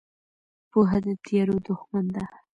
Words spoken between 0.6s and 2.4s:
پوهه د تیارو دښمن ده.